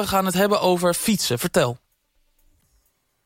[0.00, 1.38] We gaan het hebben over fietsen.
[1.38, 1.76] Vertel.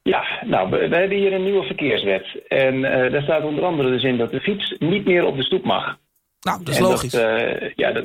[0.02, 2.26] Ja, nou, we, we hebben hier een nieuwe verkeerswet.
[2.48, 5.42] En eh, daar staat onder andere dus in dat de fiets niet meer op de
[5.42, 5.96] stoep mag.
[6.40, 7.14] Nou, dat is En logisch.
[7.14, 8.04] eh, ja, dat,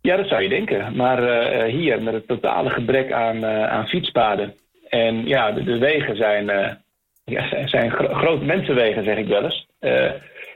[0.00, 0.96] ja, dat zou je denken.
[0.96, 4.54] Maar eh, hier, met het totale gebrek aan, aan fietspaden.
[4.88, 6.46] En ja, de, de wegen zijn,
[7.24, 9.66] ja, zijn, zijn gro- mensenwegen, zeg ik wel eens.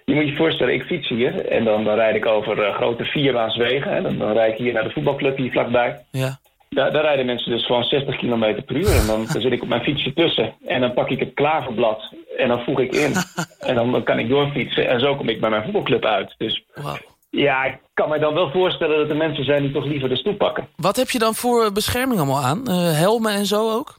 [0.05, 3.93] Je moet je voorstellen, ik fiets hier en dan, dan rijd ik over grote vierbaanswegen.
[3.95, 4.03] Hè.
[4.03, 6.05] Dan, dan rijd ik hier naar de voetbalclub hier vlakbij.
[6.11, 6.39] Ja.
[6.75, 8.97] Daar, daar rijden mensen dus gewoon 60 km per uur.
[9.01, 10.55] En dan, dan zit ik op mijn fietsje tussen.
[10.67, 12.13] En dan pak ik het klaverblad.
[12.37, 13.13] En dan voeg ik in.
[13.59, 14.89] En dan, dan kan ik doorfietsen.
[14.89, 16.35] En zo kom ik bij mijn voetbalclub uit.
[16.39, 16.97] Dus Wauw.
[17.31, 20.17] ja, ik kan me dan wel voorstellen dat er mensen zijn die toch liever de
[20.17, 20.69] stoep pakken.
[20.77, 22.67] Wat heb je dan voor bescherming allemaal aan?
[22.67, 23.95] Eh, helmen en zo ook?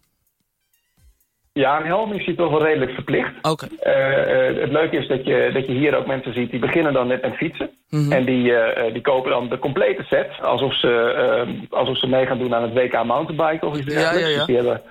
[1.60, 3.32] Ja, een helm is hier toch wel redelijk verplicht.
[3.42, 3.68] Oké.
[3.80, 6.94] Eh, eh, het leuke is dat je, dat je hier ook mensen ziet die beginnen
[6.94, 7.70] dan net met fietsen.
[7.90, 8.12] Mhm.
[8.12, 10.30] En die, eh, die kopen dan de complete set.
[10.42, 14.20] Alsof ze, eh, alsof ze mee gaan doen aan het WK mountainbiken of iets dergelijks.
[14.20, 14.36] ja, ja.
[14.36, 14.82] Dus die hebben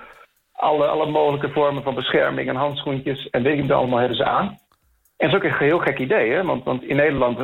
[0.51, 4.57] alle, alle mogelijke vormen van bescherming en handschoentjes en weet ik allemaal hebben ze aan.
[5.17, 6.43] En dat is ook een heel gek idee, hè?
[6.43, 7.39] Want, want in Nederland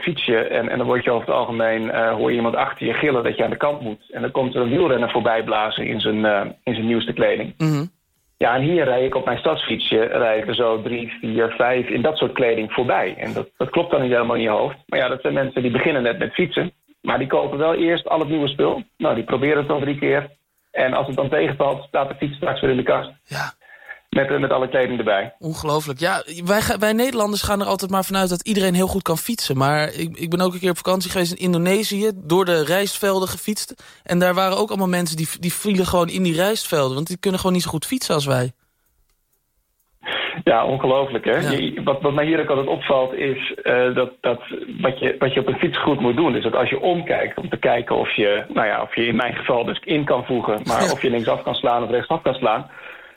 [0.00, 2.92] fiets je en, en dan word je over het algemeen, hoor je iemand achter je
[2.92, 4.10] gillen dat je aan de kant moet.
[4.10, 6.24] En dan komt er een wielrenner voorbij blazen in zijn,
[6.62, 7.54] in zijn nieuwste kleding.
[7.58, 7.84] Mhm.
[8.44, 12.02] Ja, en hier rijd ik op mijn stadsfietsje, rijd ik zo drie, vier, vijf in
[12.02, 13.14] dat soort kleding voorbij.
[13.18, 14.76] En dat, dat klopt dan niet helemaal in je hoofd.
[14.86, 16.72] Maar ja, dat zijn mensen die beginnen net met fietsen.
[17.00, 18.82] Maar die kopen wel eerst al het nieuwe spul.
[18.96, 20.30] Nou, die proberen het dan drie keer.
[20.70, 23.10] En als het dan tegenvalt, staat de fiets straks weer in de kast.
[23.24, 23.52] Ja,
[24.14, 25.34] Met, eh, met alle kleding erbij.
[25.38, 25.98] ongelooflijk.
[26.00, 29.56] Ja, wij, wij Nederlanders gaan er altijd maar vanuit dat iedereen heel goed kan fietsen.
[29.56, 33.28] Maar ik, ik ben ook een keer op vakantie geweest in Indonesië, door de rijstvelden
[33.28, 33.74] gefietst.
[34.04, 36.94] En daar waren ook allemaal mensen die, die vielen gewoon in die rijstvelden.
[36.94, 38.52] Want die kunnen gewoon niet zo goed fietsen als wij.
[40.44, 41.38] Ja, ongelooflijk hè.
[41.38, 41.50] Ja.
[41.50, 44.40] Je- wat, wat mij hier ook altijd opvalt is eh, dat, dat
[44.80, 46.36] wat, je, wat je op een fiets goed moet doen...
[46.36, 49.16] is dat als je omkijkt om te kijken of je, nou ja, of je in
[49.16, 50.60] mijn geval dus in kan voegen...
[50.64, 50.92] maar Ja.
[50.92, 52.70] of je linksaf kan slaan of rechtsaf kan slaan...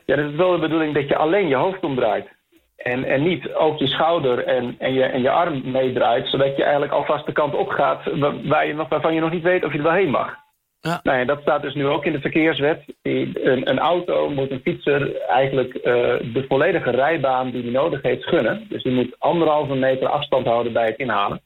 [0.08, 2.28] ja, dan is wel de bedoeling dat je alleen je hoofd omdraait.
[2.76, 6.28] En, en niet ook je schouder en, en, je, en je arm meedraait...
[6.28, 9.32] zodat je eigenlijk alvast de kant op gaat wa- waar je nog, waarvan je nog
[9.32, 10.36] niet weet of je er wel heen mag.
[10.80, 11.00] Ja.
[11.04, 12.84] Nou ja, dat staat dus nu ook in de verkeerswet.
[13.02, 15.94] Een, een auto moet een fietser eigenlijk eh,
[16.34, 18.66] de volledige rijbaan die hij nodig heeft gunnen.
[18.70, 21.42] Dus die moet anderhalve meter afstand houden bij het inhalen.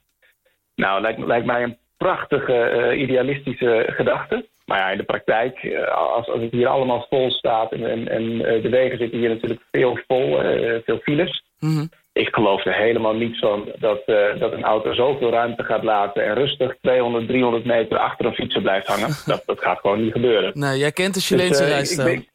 [0.76, 4.46] Nou, lijkt, lijkt mij een prachtige, eh, idealistische gedachte.
[4.72, 7.72] Maar ja, in de praktijk, eh, als, als het hier allemaal vol staat...
[7.72, 11.44] en, en, en eh, de wegen zitten hier natuurlijk veel vol, eh, veel files...
[11.60, 11.86] Mhm.
[12.14, 14.06] Ik geloof er helemaal niet van dat,
[14.40, 16.26] dat een auto zoveel ruimte gaat laten...
[16.26, 19.10] en rustig 200, 300 meter achter een fietser blijft hangen.
[19.26, 20.52] Dat, dat gaat gewoon niet gebeuren.
[20.60, 22.28] Nee, jij kent de Dus, Chileense ik ben-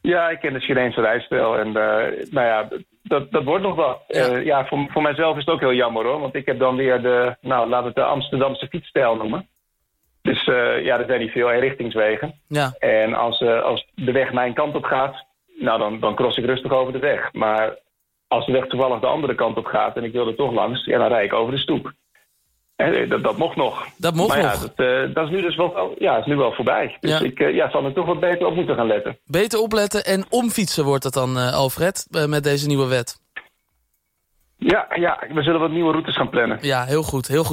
[0.00, 1.58] Ja, ik ken de Chileense rijstijl.
[1.58, 2.68] En nou ja,
[3.02, 4.02] dat, dat wordt nog wat.
[4.44, 6.20] Ja voor, voor mijzelf is het ook heel jammer hoor.
[6.20, 9.48] Want ik heb dan weer de, nou laten we het de Amsterdamse fietsstijl noemen.
[10.24, 12.34] Dus eh, ja, er zijn niet veel eenrichtingswegen.
[12.48, 15.24] Ja, En als, eh, als de weg mijn kant op gaat,
[15.58, 17.32] nou dan, dan cross ik rustig over de weg.
[17.32, 17.78] Maar
[18.28, 20.84] als de weg toevallig de andere kant op gaat en ik wil er toch langs,
[20.84, 21.92] ja, dan rijd ik over de stoep.
[22.76, 23.86] Hè, dat, dat mocht nog.
[23.96, 24.60] dat mocht maar ja, nog.
[24.74, 26.96] dat, eh, dat is nu dus wel, ja, is nu wel voorbij.
[27.00, 27.20] Dus Ja.
[27.20, 29.18] ik eh, ja, zal er toch wat beter op moeten gaan letten.
[29.24, 33.22] Beter opletten en omfietsen wordt het dan, eh, Alfred, eh, met deze nieuwe wet.
[34.56, 36.58] Ja, ja, we zullen wat nieuwe routes gaan plannen.
[36.60, 37.52] Ja, heel goed, heel goed.